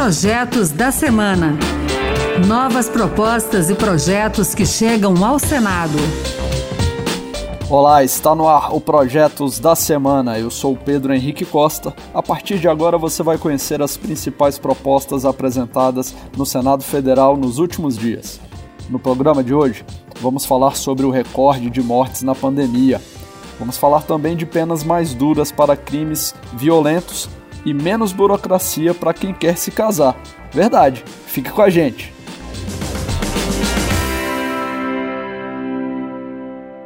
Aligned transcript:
Projetos 0.00 0.70
da 0.70 0.92
Semana. 0.92 1.58
Novas 2.46 2.88
propostas 2.88 3.68
e 3.68 3.74
projetos 3.74 4.54
que 4.54 4.64
chegam 4.64 5.24
ao 5.24 5.40
Senado. 5.40 5.98
Olá, 7.68 8.04
está 8.04 8.32
no 8.32 8.46
ar 8.46 8.72
o 8.72 8.80
Projetos 8.80 9.58
da 9.58 9.74
Semana. 9.74 10.38
Eu 10.38 10.52
sou 10.52 10.76
Pedro 10.76 11.12
Henrique 11.12 11.44
Costa. 11.44 11.92
A 12.14 12.22
partir 12.22 12.60
de 12.60 12.68
agora 12.68 12.96
você 12.96 13.24
vai 13.24 13.38
conhecer 13.38 13.82
as 13.82 13.96
principais 13.96 14.56
propostas 14.56 15.24
apresentadas 15.24 16.14
no 16.36 16.46
Senado 16.46 16.84
Federal 16.84 17.36
nos 17.36 17.58
últimos 17.58 17.98
dias. 17.98 18.40
No 18.88 19.00
programa 19.00 19.42
de 19.42 19.52
hoje, 19.52 19.84
vamos 20.20 20.46
falar 20.46 20.76
sobre 20.76 21.04
o 21.04 21.10
recorde 21.10 21.68
de 21.68 21.82
mortes 21.82 22.22
na 22.22 22.36
pandemia. 22.36 23.02
Vamos 23.58 23.76
falar 23.76 24.02
também 24.02 24.36
de 24.36 24.46
penas 24.46 24.84
mais 24.84 25.12
duras 25.12 25.50
para 25.50 25.76
crimes 25.76 26.36
violentos 26.54 27.28
e 27.64 27.74
menos 27.74 28.12
burocracia 28.12 28.94
para 28.94 29.14
quem 29.14 29.32
quer 29.32 29.56
se 29.56 29.70
casar. 29.70 30.16
Verdade, 30.52 31.02
fique 31.26 31.50
com 31.50 31.62
a 31.62 31.68
gente. 31.68 32.12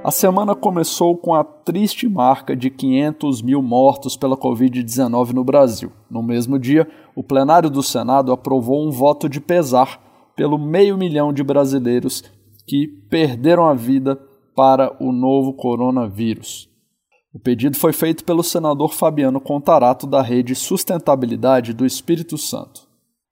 A 0.04 0.10
semana 0.10 0.56
começou 0.56 1.16
com 1.16 1.32
a 1.32 1.44
triste 1.44 2.08
marca 2.08 2.56
de 2.56 2.68
500 2.70 3.40
mil 3.40 3.62
mortos 3.62 4.16
pela 4.16 4.36
Covid-19 4.36 5.32
no 5.32 5.44
Brasil. 5.44 5.92
No 6.10 6.20
mesmo 6.20 6.58
dia, 6.58 6.88
o 7.14 7.22
plenário 7.22 7.70
do 7.70 7.84
Senado 7.84 8.32
aprovou 8.32 8.84
um 8.84 8.90
voto 8.90 9.28
de 9.28 9.40
pesar 9.40 10.00
pelo 10.34 10.58
meio 10.58 10.98
milhão 10.98 11.32
de 11.32 11.44
brasileiros 11.44 12.24
que 12.66 12.88
perderam 12.88 13.64
a 13.64 13.74
vida 13.74 14.18
para 14.56 14.92
o 14.98 15.12
novo 15.12 15.52
coronavírus. 15.52 16.71
O 17.34 17.38
pedido 17.38 17.78
foi 17.78 17.94
feito 17.94 18.24
pelo 18.24 18.42
senador 18.42 18.92
Fabiano 18.92 19.40
Contarato, 19.40 20.06
da 20.06 20.20
Rede 20.20 20.54
Sustentabilidade 20.54 21.72
do 21.72 21.86
Espírito 21.86 22.36
Santo. 22.36 22.82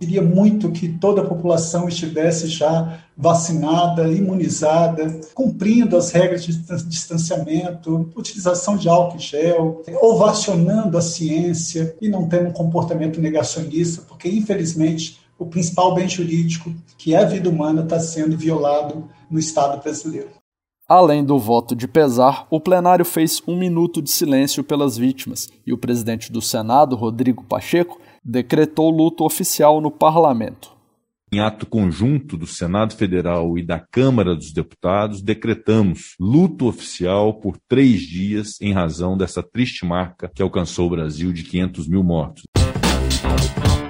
Queria 0.01 0.23
muito 0.23 0.73
que 0.73 0.89
toda 0.89 1.20
a 1.20 1.27
população 1.27 1.87
estivesse 1.87 2.47
já 2.47 2.98
vacinada, 3.15 4.09
imunizada, 4.09 5.21
cumprindo 5.34 5.98
as 5.98 6.11
regras 6.11 6.43
de 6.47 6.56
distanciamento, 6.89 8.11
utilização 8.17 8.78
de 8.78 8.89
álcool 8.89 9.19
e 9.19 9.21
gel, 9.21 9.83
ovacionando 10.01 10.97
a 10.97 11.03
ciência 11.03 11.95
e 12.01 12.09
não 12.09 12.27
tendo 12.27 12.48
um 12.48 12.53
comportamento 12.55 13.21
negacionista, 13.21 14.01
porque 14.09 14.31
infelizmente 14.31 15.21
o 15.39 15.45
principal 15.45 15.95
bem 15.95 16.09
jurídico, 16.09 16.73
que 16.97 17.15
é 17.15 17.19
a 17.19 17.27
vida 17.27 17.51
humana, 17.51 17.83
está 17.83 18.01
sendo 18.01 18.39
violado 18.39 19.11
no 19.31 19.39
Estado 19.39 19.83
brasileiro. 19.83 20.40
Além 20.91 21.23
do 21.23 21.39
voto 21.39 21.77
de 21.77 21.87
pesar, 21.87 22.49
o 22.51 22.59
plenário 22.59 23.05
fez 23.05 23.41
um 23.47 23.57
minuto 23.57 24.03
de 24.03 24.11
silêncio 24.11 24.65
pelas 24.65 24.99
vítimas 24.99 25.49
e 25.65 25.73
o 25.73 25.79
presidente 25.79 26.33
do 26.33 26.43
Senado, 26.43 26.97
Rodrigo 26.97 27.45
Pacheco, 27.45 28.01
decretou 28.25 28.91
luto 28.91 29.25
oficial 29.25 29.81
no 29.81 29.89
parlamento. 29.89 30.73
Em 31.33 31.39
ato 31.39 31.65
conjunto 31.65 32.37
do 32.37 32.45
Senado 32.45 32.97
Federal 32.97 33.57
e 33.57 33.65
da 33.65 33.79
Câmara 33.79 34.35
dos 34.35 34.53
Deputados, 34.53 35.23
decretamos 35.23 36.17
luto 36.19 36.67
oficial 36.67 37.35
por 37.35 37.57
três 37.69 38.01
dias 38.01 38.61
em 38.61 38.73
razão 38.73 39.17
dessa 39.17 39.45
triste 39.45 39.87
marca 39.87 40.29
que 40.35 40.43
alcançou 40.43 40.89
o 40.89 40.91
Brasil 40.91 41.33
de 41.33 41.45
500 41.45 41.87
mil 41.87 42.03
mortos. 42.03 42.43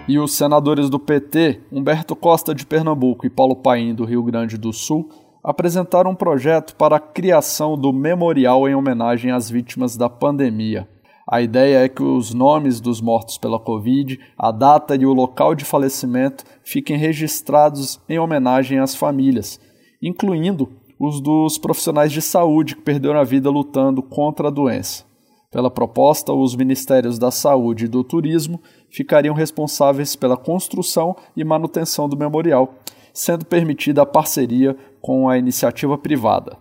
E 0.06 0.18
os 0.18 0.32
senadores 0.32 0.90
do 0.90 0.98
PT, 0.98 1.62
Humberto 1.72 2.14
Costa 2.14 2.54
de 2.54 2.66
Pernambuco 2.66 3.24
e 3.24 3.30
Paulo 3.30 3.56
Paim 3.56 3.94
do 3.94 4.04
Rio 4.04 4.22
Grande 4.22 4.58
do 4.58 4.70
Sul, 4.70 5.08
apresentaram 5.42 6.10
um 6.10 6.14
projeto 6.14 6.74
para 6.76 6.96
a 6.96 7.00
criação 7.00 7.76
do 7.76 7.92
memorial 7.92 8.68
em 8.68 8.74
homenagem 8.74 9.30
às 9.30 9.50
vítimas 9.50 9.96
da 9.96 10.08
pandemia. 10.08 10.88
A 11.30 11.40
ideia 11.40 11.84
é 11.84 11.88
que 11.88 12.02
os 12.02 12.34
nomes 12.34 12.80
dos 12.80 13.00
mortos 13.00 13.38
pela 13.38 13.58
Covid, 13.58 14.18
a 14.36 14.50
data 14.50 14.96
e 14.96 15.06
o 15.06 15.12
local 15.12 15.54
de 15.54 15.64
falecimento 15.64 16.44
fiquem 16.64 16.96
registrados 16.96 18.00
em 18.08 18.18
homenagem 18.18 18.80
às 18.80 18.94
famílias, 18.94 19.60
incluindo 20.02 20.68
os 20.98 21.20
dos 21.20 21.56
profissionais 21.56 22.12
de 22.12 22.20
saúde 22.20 22.74
que 22.76 22.82
perderam 22.82 23.18
a 23.18 23.24
vida 23.24 23.48
lutando 23.48 24.02
contra 24.02 24.48
a 24.48 24.50
doença. 24.50 25.04
Pela 25.50 25.70
proposta, 25.70 26.32
os 26.32 26.54
Ministérios 26.54 27.18
da 27.18 27.30
Saúde 27.30 27.86
e 27.86 27.88
do 27.88 28.04
Turismo 28.04 28.60
ficariam 28.90 29.34
responsáveis 29.34 30.14
pela 30.14 30.36
construção 30.36 31.16
e 31.36 31.42
manutenção 31.42 32.08
do 32.08 32.16
memorial, 32.16 32.74
sendo 33.12 33.44
permitida 33.44 34.02
a 34.02 34.06
parceria 34.06 34.76
com 35.00 35.28
a 35.28 35.38
iniciativa 35.38 35.96
privada. 35.96 36.56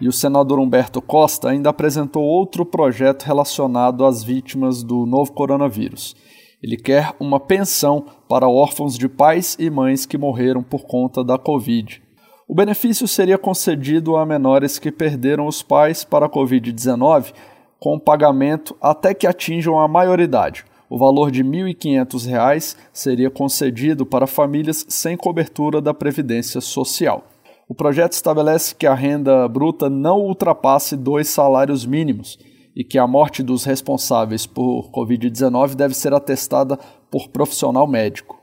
E 0.00 0.08
o 0.08 0.12
senador 0.12 0.58
Humberto 0.58 1.00
Costa 1.00 1.48
ainda 1.48 1.70
apresentou 1.70 2.22
outro 2.22 2.66
projeto 2.66 3.24
relacionado 3.24 4.04
às 4.04 4.22
vítimas 4.22 4.82
do 4.82 5.06
novo 5.06 5.32
coronavírus. 5.32 6.14
Ele 6.62 6.76
quer 6.76 7.14
uma 7.18 7.40
pensão 7.40 8.04
para 8.28 8.48
órfãos 8.48 8.98
de 8.98 9.08
pais 9.08 9.56
e 9.58 9.70
mães 9.70 10.04
que 10.04 10.18
morreram 10.18 10.62
por 10.62 10.84
conta 10.84 11.24
da 11.24 11.38
Covid. 11.38 12.02
O 12.46 12.54
benefício 12.54 13.08
seria 13.08 13.38
concedido 13.38 14.16
a 14.16 14.26
menores 14.26 14.78
que 14.78 14.92
perderam 14.92 15.46
os 15.46 15.62
pais 15.62 16.04
para 16.04 16.26
a 16.26 16.30
Covid-19 16.30 17.32
com 17.78 17.98
pagamento 17.98 18.76
até 18.80 19.12
que 19.12 19.26
atinjam 19.26 19.78
a 19.78 19.88
maioridade 19.88 20.64
o 20.88 20.96
valor 20.96 21.30
de 21.30 21.42
R$ 21.42 21.48
1.500 21.48 22.76
seria 22.92 23.30
concedido 23.30 24.06
para 24.06 24.26
famílias 24.26 24.86
sem 24.88 25.16
cobertura 25.16 25.80
da 25.80 25.92
Previdência 25.92 26.60
Social. 26.60 27.24
O 27.68 27.74
projeto 27.74 28.12
estabelece 28.12 28.74
que 28.74 28.86
a 28.86 28.94
renda 28.94 29.48
bruta 29.48 29.90
não 29.90 30.20
ultrapasse 30.20 30.96
dois 30.96 31.28
salários 31.28 31.84
mínimos 31.84 32.38
e 32.76 32.84
que 32.84 32.98
a 32.98 33.06
morte 33.06 33.42
dos 33.42 33.64
responsáveis 33.64 34.46
por 34.46 34.90
Covid-19 34.90 35.74
deve 35.74 35.94
ser 35.94 36.14
atestada 36.14 36.78
por 37.10 37.28
profissional 37.28 37.86
médico. 37.86 38.40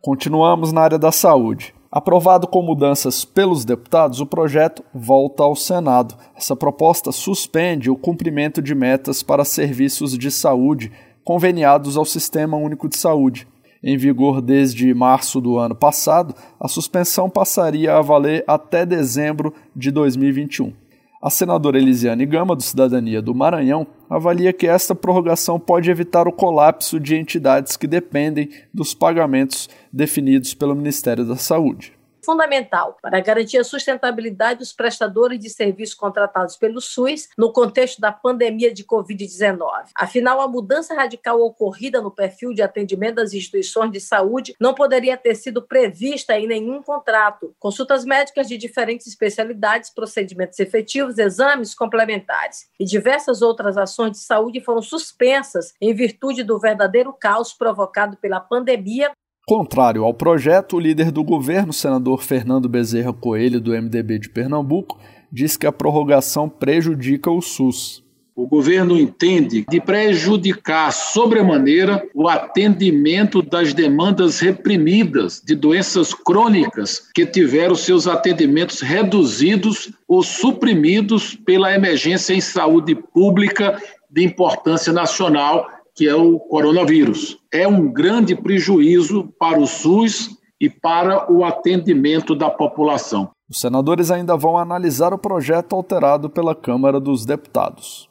Continuamos 0.00 0.72
na 0.72 0.80
área 0.80 0.98
da 0.98 1.12
saúde. 1.12 1.74
Aprovado 1.92 2.46
com 2.46 2.62
mudanças 2.62 3.22
pelos 3.22 3.66
deputados, 3.66 4.18
o 4.18 4.24
projeto 4.24 4.82
volta 4.94 5.42
ao 5.42 5.54
Senado. 5.54 6.14
Essa 6.34 6.56
proposta 6.56 7.12
suspende 7.12 7.90
o 7.90 7.96
cumprimento 7.96 8.62
de 8.62 8.74
metas 8.74 9.22
para 9.22 9.44
serviços 9.44 10.16
de 10.16 10.30
saúde 10.30 10.90
conveniados 11.22 11.98
ao 11.98 12.06
Sistema 12.06 12.56
Único 12.56 12.88
de 12.88 12.96
Saúde. 12.96 13.46
Em 13.84 13.98
vigor 13.98 14.40
desde 14.40 14.94
março 14.94 15.38
do 15.38 15.58
ano 15.58 15.74
passado, 15.74 16.34
a 16.58 16.66
suspensão 16.66 17.28
passaria 17.28 17.94
a 17.94 18.00
valer 18.00 18.42
até 18.46 18.86
dezembro 18.86 19.52
de 19.76 19.90
2021. 19.90 20.81
A 21.22 21.30
senadora 21.30 21.78
Elisiane 21.78 22.26
Gama, 22.26 22.56
do 22.56 22.64
Cidadania 22.64 23.22
do 23.22 23.32
Maranhão, 23.32 23.86
avalia 24.10 24.52
que 24.52 24.66
esta 24.66 24.92
prorrogação 24.92 25.60
pode 25.60 25.88
evitar 25.88 26.26
o 26.26 26.32
colapso 26.32 26.98
de 26.98 27.14
entidades 27.14 27.76
que 27.76 27.86
dependem 27.86 28.50
dos 28.74 28.92
pagamentos 28.92 29.70
definidos 29.92 30.52
pelo 30.52 30.74
Ministério 30.74 31.24
da 31.24 31.36
Saúde 31.36 31.92
fundamental 32.24 32.96
para 33.02 33.20
garantir 33.20 33.58
a 33.58 33.64
sustentabilidade 33.64 34.60
dos 34.60 34.72
prestadores 34.72 35.38
de 35.38 35.50
serviços 35.50 35.94
contratados 35.94 36.56
pelo 36.56 36.80
SUS 36.80 37.28
no 37.36 37.52
contexto 37.52 38.00
da 38.00 38.12
pandemia 38.12 38.72
de 38.72 38.84
Covid-19. 38.84 39.90
Afinal, 39.94 40.40
a 40.40 40.48
mudança 40.48 40.94
radical 40.94 41.40
ocorrida 41.40 42.00
no 42.00 42.10
perfil 42.10 42.52
de 42.52 42.62
atendimento 42.62 43.16
das 43.16 43.32
instituições 43.32 43.90
de 43.90 44.00
saúde 44.00 44.54
não 44.60 44.74
poderia 44.74 45.16
ter 45.16 45.34
sido 45.34 45.62
prevista 45.62 46.38
em 46.38 46.46
nenhum 46.46 46.82
contrato. 46.82 47.54
Consultas 47.58 48.04
médicas 48.04 48.48
de 48.48 48.56
diferentes 48.56 49.06
especialidades, 49.06 49.90
procedimentos 49.90 50.58
efetivos, 50.58 51.18
exames 51.18 51.74
complementares 51.74 52.68
e 52.78 52.84
diversas 52.84 53.42
outras 53.42 53.76
ações 53.76 54.12
de 54.12 54.18
saúde 54.18 54.60
foram 54.60 54.82
suspensas 54.82 55.74
em 55.80 55.94
virtude 55.94 56.42
do 56.42 56.58
verdadeiro 56.58 57.12
caos 57.12 57.52
provocado 57.52 58.16
pela 58.16 58.40
pandemia 58.40 59.12
Contrário 59.44 60.04
ao 60.04 60.14
projeto, 60.14 60.76
o 60.76 60.80
líder 60.80 61.10
do 61.10 61.24
governo, 61.24 61.72
senador 61.72 62.22
Fernando 62.22 62.68
Bezerra 62.68 63.12
Coelho, 63.12 63.60
do 63.60 63.72
MDB 63.72 64.20
de 64.20 64.28
Pernambuco, 64.28 65.00
diz 65.32 65.56
que 65.56 65.66
a 65.66 65.72
prorrogação 65.72 66.48
prejudica 66.48 67.28
o 67.28 67.42
SUS. 67.42 68.04
O 68.36 68.46
governo 68.46 68.98
entende 68.98 69.66
de 69.68 69.80
prejudicar 69.80 70.92
sobremaneira 70.92 72.08
o 72.14 72.28
atendimento 72.28 73.42
das 73.42 73.74
demandas 73.74 74.38
reprimidas 74.38 75.42
de 75.44 75.56
doenças 75.56 76.14
crônicas 76.14 77.10
que 77.12 77.26
tiveram 77.26 77.74
seus 77.74 78.06
atendimentos 78.06 78.80
reduzidos 78.80 79.92
ou 80.06 80.22
suprimidos 80.22 81.34
pela 81.34 81.74
emergência 81.74 82.32
em 82.32 82.40
saúde 82.40 82.94
pública 82.94 83.76
de 84.08 84.24
importância 84.24 84.92
nacional 84.92 85.68
que 85.94 86.08
é 86.08 86.14
o 86.14 86.38
coronavírus. 86.38 87.38
É 87.52 87.66
um 87.68 87.92
grande 87.92 88.34
prejuízo 88.34 89.32
para 89.38 89.60
o 89.60 89.66
SUS 89.66 90.30
e 90.60 90.70
para 90.70 91.30
o 91.30 91.44
atendimento 91.44 92.34
da 92.34 92.48
população. 92.48 93.30
Os 93.50 93.60
senadores 93.60 94.10
ainda 94.10 94.36
vão 94.36 94.56
analisar 94.56 95.12
o 95.12 95.18
projeto 95.18 95.74
alterado 95.74 96.30
pela 96.30 96.54
Câmara 96.54 96.98
dos 96.98 97.26
Deputados. 97.26 98.08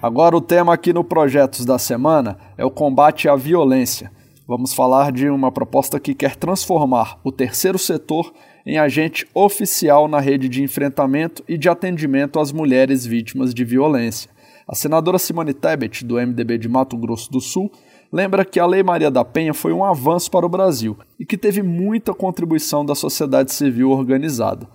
Agora, 0.00 0.36
o 0.36 0.40
tema 0.40 0.72
aqui 0.72 0.92
no 0.92 1.02
Projetos 1.02 1.64
da 1.64 1.78
Semana 1.78 2.38
é 2.56 2.64
o 2.64 2.70
combate 2.70 3.28
à 3.28 3.34
violência. 3.34 4.12
Vamos 4.46 4.72
falar 4.72 5.10
de 5.10 5.28
uma 5.28 5.50
proposta 5.50 5.98
que 5.98 6.14
quer 6.14 6.36
transformar 6.36 7.18
o 7.24 7.32
terceiro 7.32 7.78
setor 7.78 8.32
em 8.64 8.78
agente 8.78 9.26
oficial 9.34 10.06
na 10.06 10.20
rede 10.20 10.48
de 10.48 10.62
enfrentamento 10.62 11.42
e 11.48 11.58
de 11.58 11.68
atendimento 11.68 12.38
às 12.38 12.52
mulheres 12.52 13.04
vítimas 13.04 13.52
de 13.52 13.64
violência. 13.64 14.30
A 14.68 14.74
senadora 14.74 15.16
Simone 15.16 15.54
Tebet, 15.54 16.04
do 16.04 16.16
MDB 16.16 16.58
de 16.58 16.68
Mato 16.68 16.96
Grosso 16.96 17.30
do 17.30 17.40
Sul, 17.40 17.70
lembra 18.12 18.44
que 18.44 18.58
a 18.58 18.66
Lei 18.66 18.82
Maria 18.82 19.12
da 19.12 19.24
Penha 19.24 19.54
foi 19.54 19.72
um 19.72 19.84
avanço 19.84 20.28
para 20.28 20.44
o 20.44 20.48
Brasil 20.48 20.98
e 21.20 21.24
que 21.24 21.38
teve 21.38 21.62
muita 21.62 22.12
contribuição 22.12 22.84
da 22.84 22.92
sociedade 22.92 23.52
civil 23.52 23.92
organizada. 23.92 24.66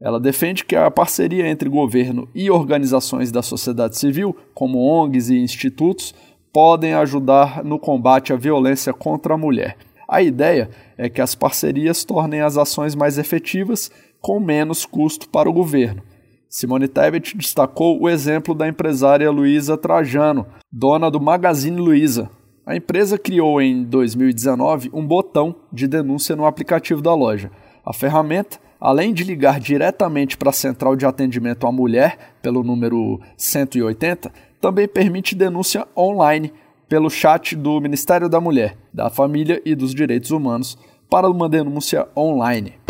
Ela 0.00 0.18
defende 0.18 0.64
que 0.64 0.74
a 0.74 0.90
parceria 0.90 1.46
entre 1.46 1.68
governo 1.68 2.26
e 2.34 2.50
organizações 2.50 3.30
da 3.30 3.42
sociedade 3.42 3.98
civil, 3.98 4.34
como 4.54 4.78
ONGs 4.78 5.28
e 5.28 5.36
institutos, 5.36 6.14
podem 6.50 6.94
ajudar 6.94 7.62
no 7.62 7.78
combate 7.78 8.32
à 8.32 8.36
violência 8.36 8.94
contra 8.94 9.34
a 9.34 9.38
mulher. 9.38 9.76
A 10.08 10.22
ideia 10.22 10.70
é 10.96 11.10
que 11.10 11.20
as 11.20 11.34
parcerias 11.34 12.04
tornem 12.04 12.40
as 12.40 12.56
ações 12.56 12.94
mais 12.94 13.18
efetivas 13.18 13.90
com 14.18 14.40
menos 14.40 14.86
custo 14.86 15.28
para 15.28 15.48
o 15.48 15.52
governo. 15.52 16.02
Simone 16.56 16.88
Tebet 16.88 17.36
destacou 17.36 18.00
o 18.00 18.08
exemplo 18.08 18.54
da 18.54 18.66
empresária 18.66 19.30
Luísa 19.30 19.76
Trajano, 19.76 20.46
dona 20.72 21.10
do 21.10 21.20
Magazine 21.20 21.78
Luiza. 21.78 22.30
A 22.64 22.74
empresa 22.74 23.18
criou 23.18 23.60
em 23.60 23.84
2019 23.84 24.88
um 24.94 25.06
botão 25.06 25.54
de 25.70 25.86
denúncia 25.86 26.34
no 26.34 26.46
aplicativo 26.46 27.02
da 27.02 27.14
loja. 27.14 27.50
A 27.84 27.92
ferramenta 27.92 28.58
além 28.80 29.12
de 29.12 29.22
ligar 29.22 29.60
diretamente 29.60 30.34
para 30.34 30.48
a 30.48 30.52
central 30.52 30.96
de 30.96 31.04
atendimento 31.04 31.66
à 31.66 31.70
mulher, 31.72 32.38
pelo 32.40 32.62
número 32.62 33.20
180, 33.36 34.32
também 34.58 34.88
permite 34.88 35.34
denúncia 35.34 35.86
online 35.94 36.54
pelo 36.88 37.10
chat 37.10 37.54
do 37.54 37.78
Ministério 37.82 38.30
da 38.30 38.40
Mulher, 38.40 38.78
da 38.94 39.10
Família 39.10 39.60
e 39.62 39.74
dos 39.74 39.94
Direitos 39.94 40.30
Humanos 40.30 40.78
para 41.10 41.28
uma 41.28 41.50
denúncia 41.50 42.08
online. 42.16 42.85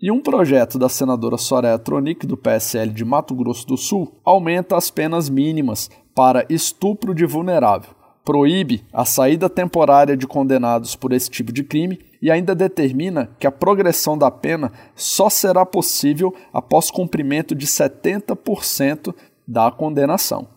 E 0.00 0.10
um 0.10 0.20
projeto 0.20 0.78
da 0.78 0.88
senadora 0.88 1.36
Soraya 1.36 1.78
Tronic, 1.78 2.26
do 2.26 2.36
PSL 2.36 2.92
de 2.92 3.04
Mato 3.04 3.34
Grosso 3.34 3.66
do 3.66 3.76
Sul, 3.76 4.12
aumenta 4.24 4.76
as 4.76 4.90
penas 4.90 5.28
mínimas 5.28 5.90
para 6.14 6.44
estupro 6.48 7.14
de 7.14 7.24
vulnerável 7.24 7.94
proíbe 8.24 8.82
a 8.90 9.04
saída 9.04 9.50
temporária 9.50 10.16
de 10.16 10.26
condenados 10.26 10.96
por 10.96 11.12
esse 11.12 11.30
tipo 11.30 11.52
de 11.52 11.62
crime 11.62 12.00
e 12.22 12.30
ainda 12.30 12.54
determina 12.54 13.30
que 13.38 13.46
a 13.46 13.52
progressão 13.52 14.16
da 14.16 14.30
pena 14.30 14.72
só 14.96 15.28
será 15.28 15.66
possível 15.66 16.34
após 16.52 16.90
cumprimento 16.90 17.54
de 17.54 17.66
70% 17.66 19.14
da 19.46 19.70
condenação. 19.70 20.48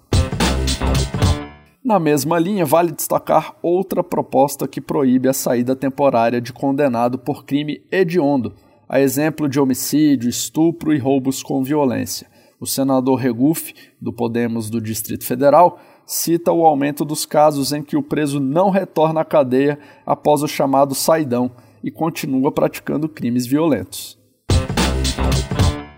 Na 1.83 1.99
mesma 1.99 2.39
linha, 2.39 2.65
vale 2.65 2.91
destacar 2.91 3.55
outra 3.61 4.03
proposta 4.03 4.67
que 4.67 4.81
proíbe 4.81 5.27
a 5.27 5.33
saída 5.33 5.75
temporária 5.75 6.39
de 6.39 6.53
condenado 6.53 7.17
por 7.17 7.45
crime 7.45 7.81
hediondo, 7.91 8.53
a 8.87 8.99
exemplo 8.99 9.49
de 9.49 9.59
homicídio, 9.59 10.29
estupro 10.29 10.93
e 10.93 10.97
roubos 10.97 11.43
com 11.43 11.63
violência. 11.63 12.27
O 12.59 12.65
senador 12.65 13.15
Regufe, 13.15 13.73
do 14.01 14.11
Podemos 14.13 14.69
do 14.69 14.81
Distrito 14.81 15.25
Federal, 15.25 15.79
cita 16.05 16.51
o 16.51 16.65
aumento 16.65 17.03
dos 17.03 17.25
casos 17.25 17.73
em 17.73 17.83
que 17.83 17.97
o 17.97 18.01
preso 18.01 18.39
não 18.39 18.69
retorna 18.69 19.21
à 19.21 19.25
cadeia 19.25 19.77
após 20.05 20.41
o 20.41 20.47
chamado 20.47 20.95
saidão 20.95 21.51
e 21.83 21.91
continua 21.91 22.51
praticando 22.51 23.09
crimes 23.09 23.45
violentos. 23.45 24.17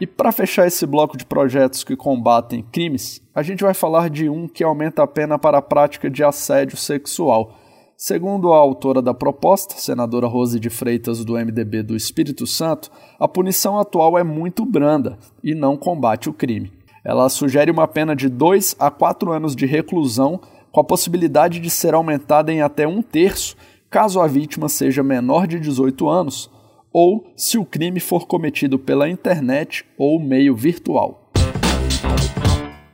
E 0.01 0.07
para 0.07 0.31
fechar 0.31 0.65
esse 0.65 0.85
bloco 0.85 1.17
de 1.17 1.25
projetos 1.25 1.83
que 1.83 1.95
combatem 1.95 2.63
crimes, 2.71 3.21
a 3.35 3.43
gente 3.43 3.63
vai 3.63 3.73
falar 3.73 4.09
de 4.09 4.29
um 4.29 4.47
que 4.47 4.63
aumenta 4.63 5.03
a 5.03 5.07
pena 5.07 5.37
para 5.37 5.57
a 5.57 5.61
prática 5.61 6.09
de 6.09 6.23
assédio 6.23 6.77
sexual. 6.77 7.57
Segundo 8.01 8.53
a 8.53 8.57
autora 8.57 9.01
da 9.01 9.13
proposta, 9.13 9.75
senadora 9.75 10.25
Rose 10.25 10.57
de 10.57 10.69
Freitas 10.69 11.25
do 11.25 11.33
MDB 11.33 11.83
do 11.83 11.97
Espírito 11.97 12.47
Santo, 12.47 12.89
a 13.19 13.27
punição 13.27 13.77
atual 13.77 14.17
é 14.17 14.23
muito 14.23 14.65
branda 14.65 15.19
e 15.43 15.53
não 15.53 15.75
combate 15.75 16.29
o 16.29 16.33
crime. 16.33 16.71
Ela 17.03 17.27
sugere 17.27 17.69
uma 17.69 17.89
pena 17.89 18.15
de 18.15 18.29
2 18.29 18.77
a 18.79 18.89
4 18.89 19.33
anos 19.33 19.53
de 19.53 19.65
reclusão, 19.65 20.39
com 20.71 20.79
a 20.79 20.83
possibilidade 20.83 21.59
de 21.59 21.69
ser 21.69 21.93
aumentada 21.93 22.53
em 22.53 22.61
até 22.61 22.87
um 22.87 23.01
terço 23.01 23.57
caso 23.89 24.21
a 24.21 24.27
vítima 24.27 24.69
seja 24.69 25.03
menor 25.03 25.45
de 25.45 25.59
18 25.59 26.07
anos 26.07 26.49
ou 26.93 27.33
se 27.35 27.57
o 27.57 27.65
crime 27.65 27.99
for 27.99 28.27
cometido 28.27 28.79
pela 28.79 29.09
internet 29.09 29.85
ou 29.97 30.21
meio 30.21 30.55
virtual. 30.55 31.29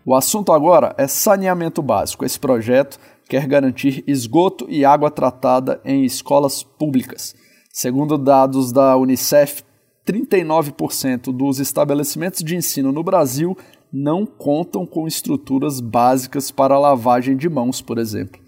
O 0.08 0.14
assunto 0.14 0.52
agora 0.52 0.94
é 1.00 1.08
saneamento 1.08 1.82
básico. 1.82 2.24
Esse 2.24 2.40
projeto 2.40 3.00
quer 3.28 3.48
garantir 3.48 4.04
esgoto 4.08 4.66
e 4.70 4.86
água 4.86 5.10
tratada 5.10 5.82
em 5.84 6.04
escolas 6.04 6.64
públicas. 6.64 7.36
Segundo 7.72 8.18
dados 8.18 8.72
da 8.72 8.96
Unicef, 8.96 9.64
39% 10.06 11.36
dos 11.36 11.60
estabelecimentos 11.60 12.44
de 12.44 12.56
ensino 12.56 12.92
no 12.92 13.04
Brasil 13.04 13.58
não 13.92 14.26
contam 14.26 14.86
com 14.86 15.08
estruturas 15.08 15.80
básicas 15.80 16.52
para 16.52 16.78
lavagem 16.78 17.36
de 17.36 17.50
mãos, 17.50 17.82
por 17.82 17.98
exemplo. 17.98 18.40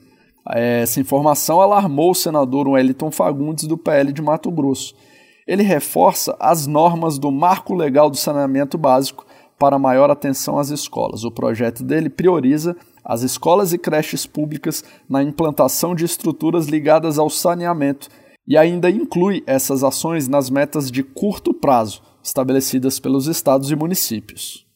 Essa 0.50 1.02
informação 1.02 1.60
alarmou 1.60 2.12
o 2.12 2.16
senador 2.16 2.68
Wellington 2.68 3.12
Fagundes 3.12 3.66
do 3.66 3.78
PL 3.78 4.14
de 4.14 4.22
Mato 4.22 4.50
Grosso. 4.52 4.96
Ele 5.46 5.64
reforça 5.64 6.36
as 6.40 6.68
normas 6.68 7.18
do 7.18 7.32
Marco 7.32 7.74
Legal 7.74 8.10
do 8.10 8.18
Saneamento 8.18 8.78
Básico 8.78 9.26
para 9.58 9.80
maior 9.80 10.10
atenção 10.10 10.60
às 10.60 10.70
escolas. 10.70 11.24
O 11.24 11.32
projeto 11.32 11.84
dele 11.84 12.10
prioriza 12.10 12.76
as 13.08 13.22
escolas 13.22 13.72
e 13.72 13.78
creches 13.78 14.26
públicas 14.26 14.84
na 15.08 15.24
implantação 15.24 15.96
de 15.96 16.04
estruturas 16.04 16.68
ligadas 16.68 17.18
ao 17.18 17.30
saneamento 17.30 18.10
e 18.46 18.58
ainda 18.58 18.90
inclui 18.90 19.42
essas 19.48 19.82
ações 19.82 20.28
nas 20.28 20.50
metas 20.50 20.92
de 20.92 21.04
curto 21.04 21.54
prazo 21.54 22.02
estabelecidas 22.22 23.00
pelos 23.00 23.28
estados 23.28 23.72
e 23.72 23.76
municípios. 23.78 24.68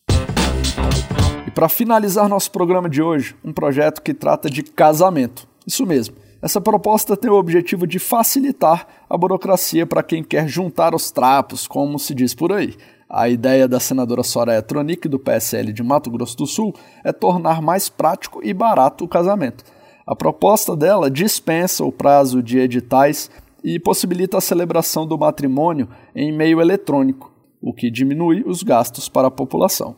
E 1.46 1.52
para 1.52 1.68
finalizar 1.68 2.30
nosso 2.30 2.50
programa 2.52 2.90
de 2.90 3.02
hoje, 3.02 3.36
um 3.44 3.52
projeto 3.52 4.02
que 4.02 4.14
trata 4.14 4.50
de 4.50 4.64
casamento. 4.64 5.46
Isso 5.68 5.86
mesmo. 5.86 6.16
Essa 6.42 6.62
proposta 6.62 7.18
tem 7.18 7.30
o 7.30 7.36
objetivo 7.36 7.86
de 7.86 8.00
facilitar 8.00 8.88
a 9.10 9.18
burocracia 9.18 9.86
para 9.86 10.02
quem 10.02 10.24
quer 10.24 10.48
juntar 10.48 10.96
os 10.96 11.12
trapos, 11.12 11.68
como 11.68 12.00
se 12.00 12.16
diz 12.16 12.34
por 12.34 12.54
aí. 12.54 12.76
A 13.14 13.28
ideia 13.28 13.68
da 13.68 13.78
senadora 13.78 14.24
Soraya 14.24 14.62
Tronic, 14.62 15.10
do 15.10 15.20
PSL 15.20 15.74
de 15.74 15.84
Mato 15.84 16.10
Grosso 16.10 16.38
do 16.38 16.48
Sul, 16.48 16.74
é 17.04 17.12
tornar 17.12 17.62
mais 17.62 17.90
prático 17.90 18.40
e 18.42 18.54
barato 18.54 19.04
o 19.04 19.08
casamento. 19.08 19.66
A 20.08 20.16
proposta 20.16 20.78
dela 20.78 21.12
dispensa 21.12 21.84
o 21.84 21.92
prazo 21.92 22.42
de 22.42 22.58
editais 22.58 23.30
e 23.62 23.78
possibilita 23.78 24.38
a 24.38 24.42
celebração 24.42 25.06
do 25.06 25.18
matrimônio 25.18 25.90
em 26.16 26.32
meio 26.32 26.62
eletrônico, 26.62 27.34
o 27.62 27.74
que 27.74 27.92
diminui 27.92 28.46
os 28.48 28.64
gastos 28.64 29.10
para 29.10 29.28
a 29.28 29.32
população. 29.32 29.94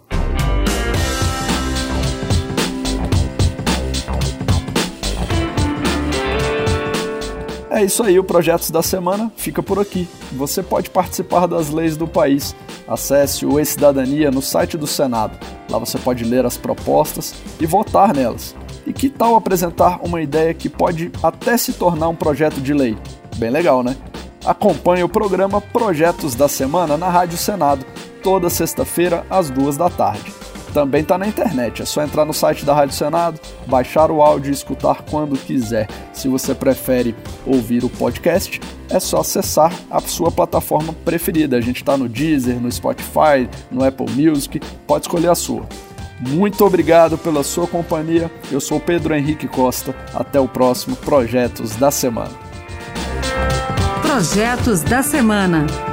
É 7.83 7.85
isso 7.85 8.01
aí, 8.01 8.17
o 8.17 8.23
Projetos 8.23 8.71
da 8.71 8.81
Semana 8.81 9.29
fica 9.35 9.61
por 9.61 9.77
aqui. 9.77 10.07
Você 10.31 10.63
pode 10.63 10.89
participar 10.89 11.47
das 11.47 11.69
leis 11.69 11.97
do 11.97 12.07
país. 12.07 12.55
Acesse 12.87 13.45
o 13.45 13.59
E-Cidadania 13.59 14.31
no 14.31 14.41
site 14.41 14.77
do 14.77 14.87
Senado. 14.87 15.37
Lá 15.69 15.77
você 15.79 15.99
pode 15.99 16.23
ler 16.23 16.45
as 16.45 16.55
propostas 16.55 17.35
e 17.59 17.65
votar 17.65 18.15
nelas. 18.15 18.55
E 18.87 18.93
que 18.93 19.09
tal 19.09 19.35
apresentar 19.35 19.99
uma 20.01 20.21
ideia 20.21 20.53
que 20.53 20.69
pode 20.69 21.11
até 21.21 21.57
se 21.57 21.73
tornar 21.73 22.07
um 22.07 22.15
projeto 22.15 22.61
de 22.61 22.73
lei? 22.73 22.97
Bem 23.35 23.49
legal, 23.49 23.83
né? 23.83 23.97
Acompanhe 24.45 25.03
o 25.03 25.09
programa 25.09 25.59
Projetos 25.59 26.35
da 26.35 26.47
Semana 26.47 26.95
na 26.95 27.09
Rádio 27.09 27.37
Senado, 27.37 27.85
toda 28.23 28.49
sexta-feira 28.49 29.25
às 29.29 29.49
duas 29.49 29.75
da 29.75 29.89
tarde 29.89 30.42
também 30.73 31.01
está 31.01 31.17
na 31.17 31.27
internet. 31.27 31.81
É 31.81 31.85
só 31.85 32.03
entrar 32.03 32.25
no 32.25 32.33
site 32.33 32.65
da 32.65 32.73
Rádio 32.73 32.95
Senado, 32.95 33.39
baixar 33.67 34.09
o 34.09 34.21
áudio 34.21 34.49
e 34.49 34.53
escutar 34.53 35.03
quando 35.09 35.37
quiser. 35.37 35.87
Se 36.11 36.27
você 36.27 36.55
prefere 36.55 37.15
ouvir 37.45 37.85
o 37.85 37.89
podcast, 37.89 38.59
é 38.89 38.99
só 38.99 39.21
acessar 39.21 39.71
a 39.89 40.01
sua 40.01 40.31
plataforma 40.31 40.93
preferida. 41.05 41.57
A 41.57 41.61
gente 41.61 41.77
está 41.77 41.95
no 41.95 42.09
Deezer, 42.09 42.59
no 42.59 42.71
Spotify, 42.71 43.47
no 43.71 43.85
Apple 43.85 44.09
Music, 44.09 44.59
pode 44.87 45.05
escolher 45.05 45.29
a 45.29 45.35
sua. 45.35 45.67
Muito 46.19 46.65
obrigado 46.65 47.17
pela 47.17 47.43
sua 47.43 47.67
companhia. 47.67 48.31
Eu 48.51 48.61
sou 48.61 48.79
Pedro 48.79 49.13
Henrique 49.13 49.47
Costa. 49.47 49.93
Até 50.13 50.39
o 50.39 50.47
próximo 50.47 50.95
Projetos 50.95 51.75
da 51.75 51.91
Semana. 51.91 52.31
Projetos 54.01 54.81
da 54.83 55.03
Semana. 55.03 55.92